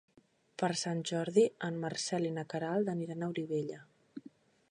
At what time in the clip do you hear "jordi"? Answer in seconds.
1.09-1.43